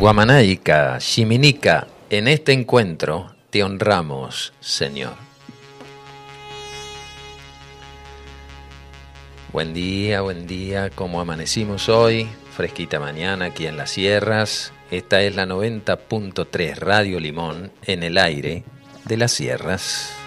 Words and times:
Guamanaica, 0.00 0.96
Shiminica, 0.98 1.86
en 2.08 2.26
este 2.26 2.52
encuentro 2.52 3.34
te 3.50 3.62
honramos, 3.62 4.54
Señor. 4.58 5.12
Buen 9.52 9.74
día, 9.74 10.22
buen 10.22 10.46
día, 10.46 10.88
como 10.88 11.20
amanecimos 11.20 11.90
hoy, 11.90 12.26
fresquita 12.56 12.98
mañana 12.98 13.44
aquí 13.44 13.66
en 13.66 13.76
las 13.76 13.90
sierras. 13.90 14.72
Esta 14.90 15.20
es 15.20 15.36
la 15.36 15.44
90.3 15.44 16.76
Radio 16.76 17.20
Limón 17.20 17.70
en 17.84 18.02
el 18.02 18.16
aire 18.16 18.64
de 19.04 19.16
las 19.18 19.32
sierras. 19.32 20.19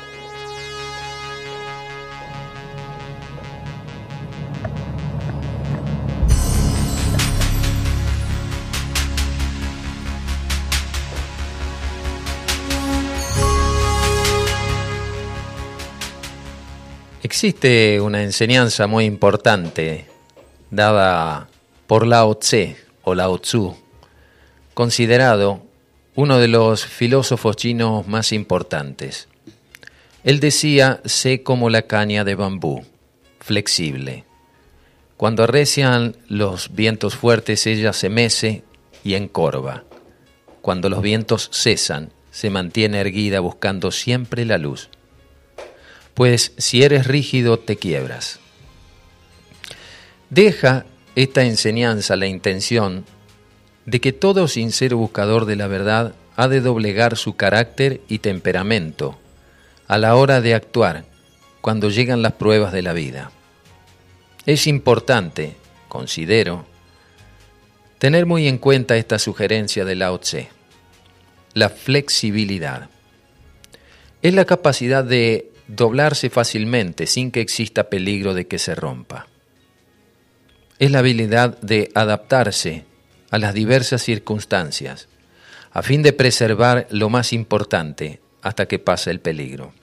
Existe 17.33 17.99
una 17.99 18.21
enseñanza 18.21 18.85
muy 18.85 19.05
importante 19.05 20.05
dada 20.69 21.49
por 21.87 22.05
Lao 22.05 22.35
Tse 22.37 22.77
o 23.01 23.15
Lao 23.15 23.39
Tzu, 23.39 23.75
considerado 24.75 25.63
uno 26.13 26.37
de 26.37 26.47
los 26.47 26.85
filósofos 26.85 27.55
chinos 27.55 28.07
más 28.07 28.33
importantes. 28.33 29.29
Él 30.23 30.39
decía, 30.39 31.01
sé 31.05 31.41
como 31.41 31.71
la 31.71 31.81
caña 31.81 32.23
de 32.23 32.35
bambú, 32.35 32.85
flexible. 33.39 34.25
Cuando 35.17 35.45
arrecian 35.45 36.15
los 36.27 36.75
vientos 36.75 37.15
fuertes, 37.15 37.65
ella 37.65 37.93
se 37.93 38.09
mece 38.09 38.63
y 39.03 39.15
encorva. 39.15 39.85
Cuando 40.61 40.87
los 40.87 41.01
vientos 41.01 41.49
cesan, 41.51 42.11
se 42.29 42.51
mantiene 42.51 42.99
erguida 42.99 43.39
buscando 43.39 43.89
siempre 43.89 44.45
la 44.45 44.59
luz 44.59 44.91
pues 46.13 46.53
si 46.57 46.83
eres 46.83 47.07
rígido 47.07 47.59
te 47.59 47.75
quiebras. 47.75 48.39
Deja 50.29 50.85
esta 51.15 51.43
enseñanza 51.43 52.15
la 52.15 52.27
intención 52.27 53.05
de 53.85 54.01
que 54.01 54.13
todo 54.13 54.47
sincero 54.47 54.97
buscador 54.97 55.45
de 55.45 55.55
la 55.55 55.67
verdad 55.67 56.15
ha 56.35 56.47
de 56.47 56.61
doblegar 56.61 57.17
su 57.17 57.35
carácter 57.35 58.01
y 58.07 58.19
temperamento 58.19 59.17
a 59.87 59.97
la 59.97 60.15
hora 60.15 60.41
de 60.41 60.55
actuar 60.55 61.05
cuando 61.61 61.89
llegan 61.89 62.21
las 62.21 62.33
pruebas 62.33 62.73
de 62.73 62.81
la 62.81 62.93
vida. 62.93 63.31
Es 64.45 64.67
importante, 64.67 65.55
considero, 65.87 66.65
tener 67.99 68.25
muy 68.25 68.47
en 68.47 68.57
cuenta 68.57 68.97
esta 68.97 69.19
sugerencia 69.19 69.85
de 69.85 69.95
Lao 69.95 70.19
Tse, 70.19 70.49
la 71.53 71.69
flexibilidad. 71.69 72.89
Es 74.21 74.33
la 74.33 74.45
capacidad 74.45 75.03
de 75.03 75.52
doblarse 75.67 76.29
fácilmente 76.29 77.07
sin 77.07 77.31
que 77.31 77.41
exista 77.41 77.89
peligro 77.89 78.33
de 78.33 78.47
que 78.47 78.59
se 78.59 78.75
rompa. 78.75 79.27
Es 80.79 80.91
la 80.91 80.99
habilidad 80.99 81.59
de 81.61 81.89
adaptarse 81.93 82.85
a 83.31 83.37
las 83.37 83.53
diversas 83.53 84.01
circunstancias, 84.01 85.07
a 85.71 85.81
fin 85.81 86.03
de 86.03 86.13
preservar 86.13 86.87
lo 86.89 87.09
más 87.09 87.33
importante 87.33 88.19
hasta 88.41 88.67
que 88.67 88.79
pase 88.79 89.09
el 89.11 89.19
peligro. 89.19 89.73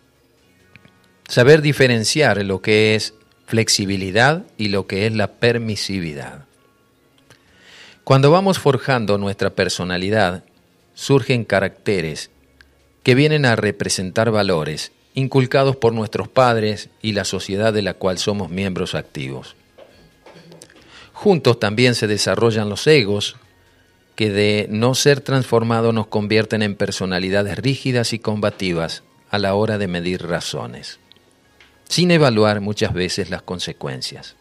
Saber 1.28 1.62
diferenciar 1.62 2.44
lo 2.44 2.60
que 2.60 2.94
es 2.94 3.14
flexibilidad 3.46 4.44
y 4.56 4.68
lo 4.68 4.86
que 4.86 5.06
es 5.06 5.14
la 5.14 5.32
permisividad. 5.32 6.44
Cuando 8.04 8.30
vamos 8.30 8.58
forjando 8.58 9.18
nuestra 9.18 9.50
personalidad, 9.50 10.44
surgen 10.94 11.44
caracteres 11.44 12.30
que 13.02 13.14
vienen 13.14 13.46
a 13.46 13.56
representar 13.56 14.30
valores 14.30 14.92
inculcados 15.20 15.76
por 15.76 15.92
nuestros 15.92 16.28
padres 16.28 16.88
y 17.02 17.12
la 17.12 17.24
sociedad 17.24 17.72
de 17.72 17.82
la 17.82 17.94
cual 17.94 18.18
somos 18.18 18.50
miembros 18.50 18.94
activos. 18.94 19.54
Juntos 21.12 21.60
también 21.60 21.94
se 21.94 22.06
desarrollan 22.06 22.68
los 22.68 22.86
egos, 22.86 23.36
que 24.16 24.30
de 24.30 24.66
no 24.70 24.94
ser 24.94 25.20
transformados 25.20 25.94
nos 25.94 26.06
convierten 26.06 26.62
en 26.62 26.74
personalidades 26.74 27.58
rígidas 27.58 28.12
y 28.12 28.18
combativas 28.18 29.02
a 29.30 29.38
la 29.38 29.54
hora 29.54 29.78
de 29.78 29.86
medir 29.86 30.26
razones, 30.26 30.98
sin 31.88 32.10
evaluar 32.10 32.60
muchas 32.60 32.92
veces 32.92 33.30
las 33.30 33.42
consecuencias. 33.42 34.36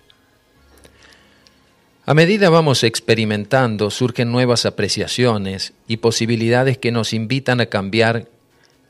A 2.06 2.13
medida 2.16 2.50
vamos 2.50 2.84
experimentando, 2.84 3.91
surgen 3.91 4.31
nuevas 4.31 4.66
apreciaciones 4.66 5.73
y 5.88 5.97
posibilidades 5.97 6.78
que 6.78 6.91
nos 6.91 7.13
invitan 7.13 7.62
a 7.62 7.68
cambiar 7.68 8.28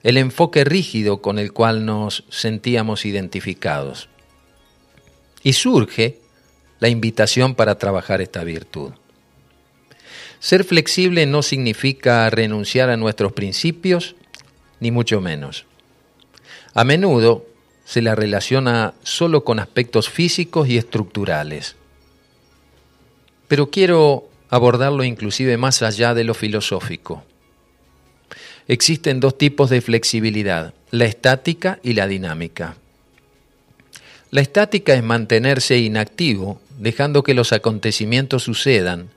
el 0.03 0.17
enfoque 0.17 0.63
rígido 0.63 1.21
con 1.21 1.39
el 1.39 1.51
cual 1.51 1.85
nos 1.85 2.23
sentíamos 2.29 3.05
identificados. 3.05 4.09
Y 5.43 5.53
surge 5.53 6.19
la 6.79 6.89
invitación 6.89 7.55
para 7.55 7.77
trabajar 7.77 8.21
esta 8.21 8.43
virtud. 8.43 8.91
Ser 10.39 10.63
flexible 10.63 11.25
no 11.25 11.43
significa 11.43 12.29
renunciar 12.29 12.89
a 12.89 12.97
nuestros 12.97 13.33
principios, 13.33 14.15
ni 14.79 14.91
mucho 14.91 15.19
menos. 15.19 15.65
A 16.73 16.85
menudo 16.85 17.45
se 17.83 18.01
la 18.01 18.15
relaciona 18.15 18.93
solo 19.03 19.43
con 19.43 19.59
aspectos 19.59 20.09
físicos 20.09 20.69
y 20.69 20.77
estructurales. 20.77 21.75
Pero 23.47 23.69
quiero 23.69 24.29
abordarlo 24.49 25.03
inclusive 25.03 25.57
más 25.57 25.81
allá 25.81 26.13
de 26.13 26.23
lo 26.23 26.33
filosófico. 26.33 27.23
Existen 28.69 29.19
dos 29.19 29.35
tipos 29.35 29.71
de 29.71 29.81
flexibilidad, 29.81 30.75
la 30.91 31.05
estática 31.05 31.79
y 31.81 31.93
la 31.93 32.05
dinámica. 32.05 32.75
La 34.29 34.41
estática 34.41 34.93
es 34.93 35.01
mantenerse 35.01 35.79
inactivo, 35.79 36.61
dejando 36.77 37.23
que 37.23 37.33
los 37.33 37.51
acontecimientos 37.51 38.43
sucedan, 38.43 39.09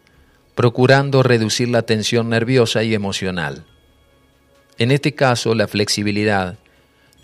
procurando 0.55 1.23
reducir 1.23 1.69
la 1.69 1.83
tensión 1.83 2.31
nerviosa 2.31 2.83
y 2.83 2.95
emocional. 2.95 3.67
En 4.79 4.91
este 4.91 5.15
caso, 5.15 5.55
la 5.55 5.69
flexibilidad 5.69 6.57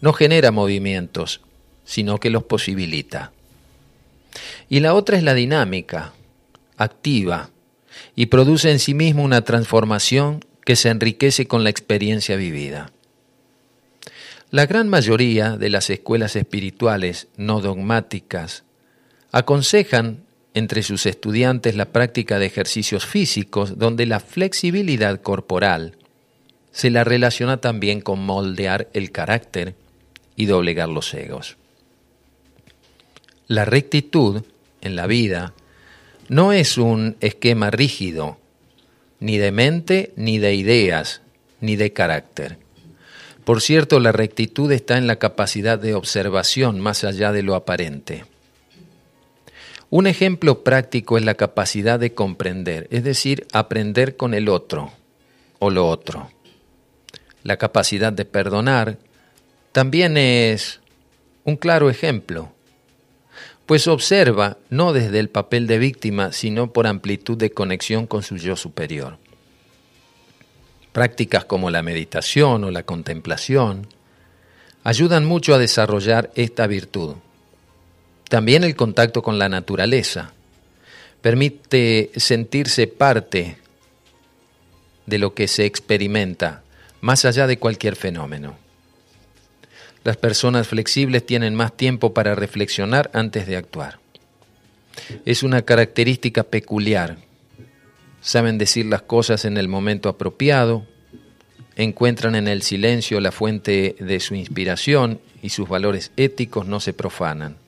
no 0.02 0.12
genera 0.12 0.50
movimientos, 0.50 1.40
sino 1.86 2.20
que 2.20 2.28
los 2.28 2.44
posibilita. 2.44 3.32
Y 4.68 4.80
la 4.80 4.92
otra 4.92 5.16
es 5.16 5.22
la 5.22 5.32
dinámica, 5.32 6.12
activa, 6.76 7.48
y 8.14 8.26
produce 8.26 8.70
en 8.70 8.80
sí 8.80 8.92
mismo 8.92 9.22
una 9.22 9.40
transformación 9.40 10.44
que 10.68 10.76
se 10.76 10.90
enriquece 10.90 11.46
con 11.46 11.64
la 11.64 11.70
experiencia 11.70 12.36
vivida. 12.36 12.92
La 14.50 14.66
gran 14.66 14.86
mayoría 14.90 15.56
de 15.56 15.70
las 15.70 15.88
escuelas 15.88 16.36
espirituales 16.36 17.28
no 17.38 17.62
dogmáticas 17.62 18.64
aconsejan 19.32 20.24
entre 20.52 20.82
sus 20.82 21.06
estudiantes 21.06 21.74
la 21.74 21.86
práctica 21.86 22.38
de 22.38 22.44
ejercicios 22.44 23.06
físicos 23.06 23.78
donde 23.78 24.04
la 24.04 24.20
flexibilidad 24.20 25.22
corporal 25.22 25.96
se 26.70 26.90
la 26.90 27.02
relaciona 27.02 27.62
también 27.62 28.02
con 28.02 28.18
moldear 28.22 28.90
el 28.92 29.10
carácter 29.10 29.74
y 30.36 30.44
doblegar 30.44 30.90
los 30.90 31.14
egos. 31.14 31.56
La 33.46 33.64
rectitud 33.64 34.42
en 34.82 34.96
la 34.96 35.06
vida 35.06 35.54
no 36.28 36.52
es 36.52 36.76
un 36.76 37.16
esquema 37.20 37.70
rígido 37.70 38.36
ni 39.20 39.38
de 39.38 39.52
mente, 39.52 40.12
ni 40.16 40.38
de 40.38 40.54
ideas, 40.54 41.22
ni 41.60 41.76
de 41.76 41.92
carácter. 41.92 42.58
Por 43.44 43.62
cierto, 43.62 43.98
la 43.98 44.12
rectitud 44.12 44.70
está 44.72 44.98
en 44.98 45.06
la 45.06 45.16
capacidad 45.16 45.78
de 45.78 45.94
observación 45.94 46.80
más 46.80 47.04
allá 47.04 47.32
de 47.32 47.42
lo 47.42 47.54
aparente. 47.54 48.24
Un 49.90 50.06
ejemplo 50.06 50.62
práctico 50.62 51.16
es 51.16 51.24
la 51.24 51.34
capacidad 51.34 51.98
de 51.98 52.12
comprender, 52.12 52.88
es 52.90 53.04
decir, 53.04 53.46
aprender 53.52 54.16
con 54.16 54.34
el 54.34 54.50
otro 54.50 54.92
o 55.58 55.70
lo 55.70 55.88
otro. 55.88 56.30
La 57.42 57.56
capacidad 57.56 58.12
de 58.12 58.26
perdonar 58.26 58.98
también 59.72 60.18
es 60.18 60.80
un 61.44 61.56
claro 61.56 61.88
ejemplo, 61.88 62.52
pues 63.68 63.86
observa 63.86 64.56
no 64.70 64.94
desde 64.94 65.18
el 65.18 65.28
papel 65.28 65.66
de 65.66 65.76
víctima, 65.76 66.32
sino 66.32 66.72
por 66.72 66.86
amplitud 66.86 67.36
de 67.36 67.50
conexión 67.50 68.06
con 68.06 68.22
su 68.22 68.38
yo 68.38 68.56
superior. 68.56 69.18
Prácticas 70.92 71.44
como 71.44 71.68
la 71.68 71.82
meditación 71.82 72.64
o 72.64 72.70
la 72.70 72.84
contemplación 72.84 73.86
ayudan 74.84 75.26
mucho 75.26 75.52
a 75.52 75.58
desarrollar 75.58 76.30
esta 76.34 76.66
virtud. 76.66 77.16
También 78.30 78.64
el 78.64 78.74
contacto 78.74 79.20
con 79.20 79.38
la 79.38 79.50
naturaleza 79.50 80.32
permite 81.20 82.10
sentirse 82.16 82.86
parte 82.86 83.58
de 85.04 85.18
lo 85.18 85.34
que 85.34 85.46
se 85.46 85.66
experimenta, 85.66 86.62
más 87.02 87.26
allá 87.26 87.46
de 87.46 87.58
cualquier 87.58 87.96
fenómeno. 87.96 88.56
Las 90.08 90.16
personas 90.16 90.66
flexibles 90.66 91.26
tienen 91.26 91.54
más 91.54 91.76
tiempo 91.76 92.14
para 92.14 92.34
reflexionar 92.34 93.10
antes 93.12 93.46
de 93.46 93.56
actuar. 93.58 93.98
Es 95.26 95.42
una 95.42 95.60
característica 95.60 96.44
peculiar. 96.44 97.18
saben 98.22 98.56
decir 98.56 98.86
las 98.86 99.02
cosas 99.02 99.44
en 99.44 99.58
el 99.58 99.68
momento 99.68 100.08
apropiado, 100.08 100.86
encuentran 101.76 102.36
en 102.36 102.48
el 102.48 102.62
silencio 102.62 103.20
la 103.20 103.32
fuente 103.32 103.96
de 104.00 104.18
su 104.20 104.34
inspiración 104.34 105.20
y 105.42 105.50
sus 105.50 105.68
valores 105.68 106.10
éticos 106.16 106.66
no 106.66 106.80
se 106.80 106.94
profanan. 106.94 107.58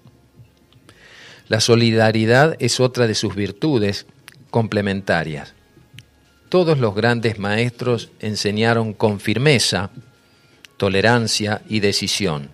La 1.46 1.60
solidaridad 1.60 2.56
es 2.58 2.81
otra 2.81 3.06
de 3.06 3.16
sus 3.16 3.34
virtudes 3.34 4.06
complementarias. 4.48 5.52
Todos 6.48 6.78
los 6.78 6.94
grandes 6.94 7.38
maestros 7.38 8.12
enseñaron 8.19 8.94
con 8.94 9.20
firmeza, 9.20 9.90
tolerancia 10.81 11.61
y 11.69 11.81
decisión. 11.81 12.53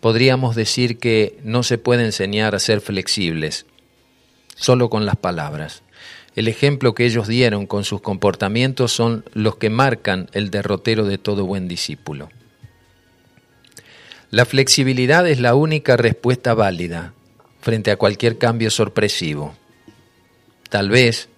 Podríamos 0.00 0.54
decir 0.54 0.98
que 0.98 1.38
no 1.44 1.62
se 1.62 1.78
puede 1.78 2.04
enseñar 2.04 2.54
a 2.54 2.58
ser 2.58 2.82
flexibles, 2.82 3.64
solo 4.54 4.90
con 4.90 5.06
las 5.06 5.16
palabras. 5.16 5.82
El 6.36 6.46
ejemplo 6.46 6.94
que 6.94 7.06
ellos 7.06 7.26
dieron 7.26 7.66
con 7.66 7.84
sus 7.84 8.02
comportamientos 8.02 8.92
son 8.92 9.24
los 9.32 9.56
que 9.56 9.70
marcan 9.70 10.28
el 10.34 10.50
derrotero 10.50 11.06
de 11.06 11.16
todo 11.16 11.46
buen 11.46 11.68
discípulo. 11.68 12.28
La 14.30 14.44
flexibilidad 14.44 15.26
es 15.26 15.40
la 15.40 15.54
única 15.54 15.96
respuesta 15.96 16.52
válida 16.52 17.14
frente 17.62 17.90
a 17.90 17.96
cualquier 17.96 18.36
cambio 18.36 18.70
sorpresivo. 18.70 19.54
Tal 20.68 20.90
vez 20.90 21.30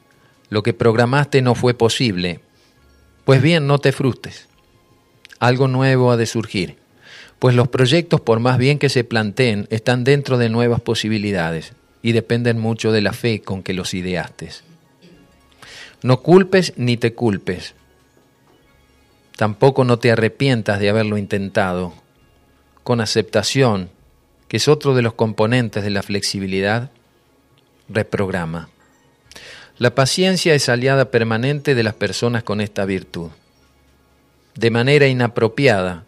lo 0.49 0.65
que 0.65 0.75
programaste 0.75 1.41
no 1.41 1.55
fue 1.55 1.73
posible. 1.73 2.41
Pues 3.25 3.43
bien, 3.43 3.67
no 3.67 3.79
te 3.79 3.93
frustres. 3.93 4.49
Algo 5.39 5.69
nuevo 5.69 6.11
ha 6.11 6.17
de 6.17 6.27
surgir, 6.27 6.77
pues 7.39 7.55
los 7.55 7.69
proyectos, 7.69 8.21
por 8.21 8.41
más 8.41 8.59
bien 8.59 8.79
que 8.79 8.91
se 8.91 9.05
planteen, 9.05 9.67
están 9.71 10.05
dentro 10.05 10.37
de 10.37 10.51
nuevas 10.51 10.81
posibilidades 10.81 11.73
y 12.03 12.13
dependen 12.13 12.59
mucho 12.59 12.93
de 12.93 13.01
la 13.01 13.13
fe 13.13 13.41
con 13.41 13.63
que 13.63 13.73
los 13.73 13.95
ideaste. 13.95 14.51
No 16.03 16.21
culpes 16.21 16.75
ni 16.77 16.97
te 16.97 17.15
culpes. 17.15 17.75
Tampoco 19.37 19.85
no 19.85 19.99
te 19.99 20.11
arrepientas 20.11 20.81
de 20.81 20.91
haberlo 20.91 21.17
intentado. 21.17 21.95
Con 22.83 23.01
aceptación, 23.01 23.91
que 24.49 24.59
es 24.59 24.69
otro 24.69 24.95
de 24.95 25.03
los 25.03 25.15
componentes 25.15 25.83
de 25.83 25.91
la 25.91 26.03
flexibilidad, 26.03 26.91
reprograma. 27.89 28.69
La 29.81 29.97
paciencia 29.97 30.55
es 30.55 30.69
aliada 30.69 31.11
permanente 31.11 31.75
de 31.75 31.83
las 31.83 31.95
personas 31.95 32.45
con 32.45 32.61
esta 32.61 32.85
virtud. 32.85 33.31
De 34.55 34.71
manera 34.71 35.09
inapropiada, 35.09 36.05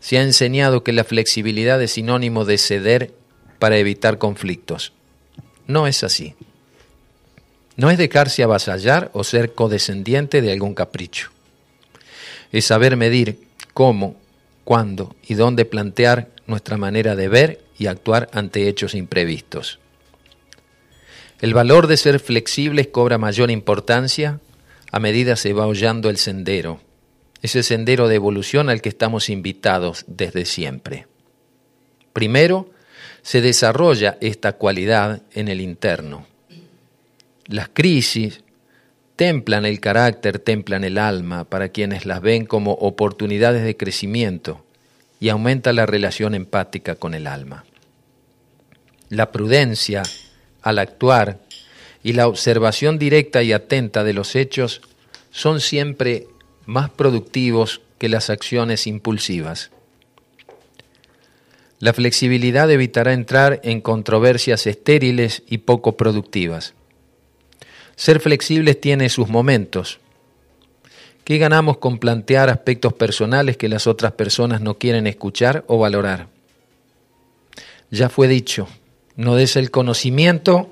se 0.00 0.16
ha 0.16 0.22
enseñado 0.22 0.82
que 0.82 0.94
la 0.94 1.04
flexibilidad 1.04 1.82
es 1.82 1.90
sinónimo 1.92 2.46
de 2.46 2.56
ceder 2.56 3.12
para 3.58 3.76
evitar 3.76 4.16
conflictos. 4.16 4.94
No 5.66 5.86
es 5.86 6.02
así 6.02 6.34
no 7.76 7.90
es 7.90 7.98
dejarse 7.98 8.42
avasallar 8.42 9.10
o 9.12 9.22
ser 9.22 9.54
codescendiente 9.54 10.40
de 10.40 10.52
algún 10.52 10.74
capricho. 10.74 11.30
Es 12.50 12.66
saber 12.66 12.96
medir 12.96 13.38
cómo, 13.74 14.16
cuándo 14.64 15.14
y 15.26 15.34
dónde 15.34 15.64
plantear 15.64 16.28
nuestra 16.46 16.76
manera 16.78 17.14
de 17.16 17.28
ver 17.28 17.60
y 17.78 17.86
actuar 17.86 18.28
ante 18.32 18.68
hechos 18.68 18.94
imprevistos. 18.94 19.78
El 21.40 21.54
valor 21.54 21.86
de 21.86 21.96
ser 21.96 22.18
flexibles 22.18 22.88
cobra 22.88 23.18
mayor 23.18 23.50
importancia 23.50 24.40
a 24.92 25.00
medida 25.00 25.36
se 25.36 25.52
va 25.52 25.66
hollando 25.66 26.08
el 26.08 26.16
sendero, 26.16 26.80
ese 27.42 27.62
sendero 27.62 28.08
de 28.08 28.14
evolución 28.14 28.70
al 28.70 28.80
que 28.80 28.88
estamos 28.88 29.28
invitados 29.28 30.04
desde 30.06 30.44
siempre. 30.44 31.06
Primero, 32.12 32.70
se 33.22 33.40
desarrolla 33.40 34.16
esta 34.20 34.52
cualidad 34.52 35.22
en 35.32 35.48
el 35.48 35.60
interno 35.60 36.26
las 37.48 37.68
crisis 37.68 38.42
templan 39.14 39.64
el 39.64 39.80
carácter, 39.80 40.38
templan 40.38 40.84
el 40.84 40.98
alma 40.98 41.44
para 41.44 41.68
quienes 41.68 42.06
las 42.06 42.20
ven 42.20 42.44
como 42.44 42.72
oportunidades 42.72 43.64
de 43.64 43.76
crecimiento 43.76 44.64
y 45.20 45.28
aumenta 45.30 45.72
la 45.72 45.86
relación 45.86 46.34
empática 46.34 46.96
con 46.96 47.14
el 47.14 47.26
alma. 47.26 47.64
La 49.08 49.30
prudencia 49.30 50.02
al 50.66 50.80
actuar 50.80 51.38
y 52.02 52.14
la 52.14 52.26
observación 52.26 52.98
directa 52.98 53.44
y 53.44 53.52
atenta 53.52 54.02
de 54.02 54.12
los 54.12 54.34
hechos 54.34 54.80
son 55.30 55.60
siempre 55.60 56.26
más 56.64 56.90
productivos 56.90 57.82
que 57.98 58.08
las 58.08 58.30
acciones 58.30 58.88
impulsivas. 58.88 59.70
La 61.78 61.92
flexibilidad 61.92 62.68
evitará 62.68 63.12
entrar 63.12 63.60
en 63.62 63.80
controversias 63.80 64.66
estériles 64.66 65.44
y 65.46 65.58
poco 65.58 65.96
productivas. 65.96 66.74
Ser 67.94 68.18
flexibles 68.18 68.80
tiene 68.80 69.08
sus 69.08 69.28
momentos. 69.28 70.00
¿Qué 71.22 71.38
ganamos 71.38 71.78
con 71.78 71.98
plantear 71.98 72.50
aspectos 72.50 72.92
personales 72.92 73.56
que 73.56 73.68
las 73.68 73.86
otras 73.86 74.12
personas 74.12 74.60
no 74.60 74.78
quieren 74.78 75.06
escuchar 75.06 75.64
o 75.68 75.78
valorar? 75.78 76.26
Ya 77.92 78.08
fue 78.08 78.26
dicho, 78.26 78.66
no 79.16 79.34
des 79.34 79.56
el 79.56 79.70
conocimiento 79.70 80.68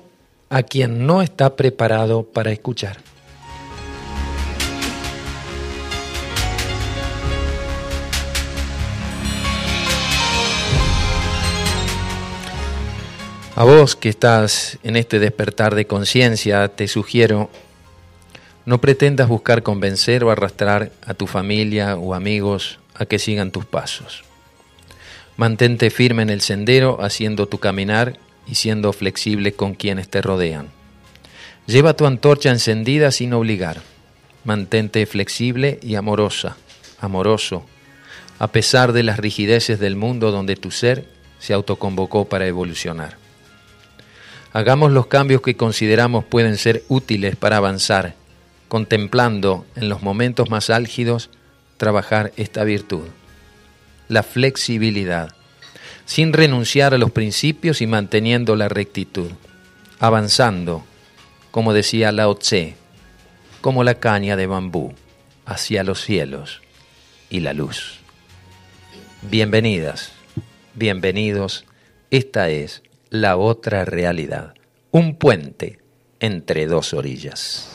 a 0.49 0.63
quien 0.63 1.07
no 1.07 1.21
está 1.21 1.55
preparado 1.55 2.23
para 2.23 2.51
escuchar. 2.51 2.97
A 13.57 13.63
vos 13.63 13.95
que 13.95 14.09
estás 14.09 14.77
en 14.83 14.97
este 14.97 15.17
despertar 15.17 15.75
de 15.75 15.87
conciencia, 15.87 16.67
te 16.67 16.89
sugiero, 16.89 17.49
no 18.65 18.81
pretendas 18.81 19.29
buscar 19.29 19.63
convencer 19.63 20.25
o 20.25 20.29
arrastrar 20.29 20.91
a 21.05 21.13
tu 21.13 21.25
familia 21.25 21.95
o 21.95 22.13
amigos 22.13 22.79
a 22.93 23.05
que 23.05 23.17
sigan 23.17 23.51
tus 23.51 23.65
pasos. 23.65 24.23
Mantente 25.37 25.89
firme 25.89 26.23
en 26.23 26.29
el 26.29 26.41
sendero, 26.41 27.01
haciendo 27.01 27.47
tu 27.47 27.59
caminar 27.59 28.19
y 28.47 28.55
siendo 28.55 28.93
flexible 28.93 29.53
con 29.53 29.73
quienes 29.73 30.09
te 30.09 30.21
rodean. 30.21 30.69
Lleva 31.67 31.95
tu 31.95 32.05
antorcha 32.05 32.51
encendida 32.51 33.11
sin 33.11 33.33
obligar. 33.33 33.81
Mantente 34.43 35.05
flexible 35.05 35.79
y 35.81 35.95
amorosa, 35.95 36.57
amoroso, 36.99 37.65
a 38.37 38.47
pesar 38.47 38.93
de 38.93 39.03
las 39.03 39.17
rigideces 39.17 39.79
del 39.79 39.95
mundo 39.95 40.31
donde 40.31 40.55
tu 40.55 40.71
ser 40.71 41.07
se 41.39 41.53
autoconvocó 41.53 42.25
para 42.25 42.47
evolucionar. 42.47 43.17
Hagamos 44.53 44.91
los 44.91 45.07
cambios 45.07 45.41
que 45.41 45.57
consideramos 45.57 46.23
pueden 46.23 46.57
ser 46.57 46.83
útiles 46.87 47.35
para 47.35 47.57
avanzar, 47.57 48.15
contemplando 48.67 49.65
en 49.75 49.89
los 49.89 50.01
momentos 50.01 50.49
más 50.49 50.69
álgidos 50.69 51.29
trabajar 51.77 52.31
esta 52.37 52.63
virtud, 52.63 53.03
la 54.07 54.23
flexibilidad, 54.23 55.34
sin 56.05 56.33
renunciar 56.33 56.93
a 56.93 56.97
los 56.97 57.11
principios 57.11 57.81
y 57.81 57.87
manteniendo 57.87 58.55
la 58.55 58.69
rectitud, 58.69 59.31
avanzando, 59.99 60.85
como 61.51 61.73
decía 61.73 62.11
Lao 62.11 62.35
Tse, 62.35 62.75
como 63.61 63.83
la 63.83 63.95
caña 63.95 64.35
de 64.35 64.47
bambú, 64.47 64.93
hacia 65.45 65.83
los 65.83 66.01
cielos 66.01 66.61
y 67.29 67.39
la 67.39 67.53
luz. 67.53 67.99
Bienvenidas, 69.23 70.11
bienvenidos, 70.75 71.65
esta 72.11 72.49
es 72.49 72.83
la 73.09 73.37
otra 73.37 73.85
realidad, 73.85 74.53
un 74.91 75.15
puente 75.15 75.79
entre 76.19 76.67
dos 76.67 76.93
orillas. 76.93 77.74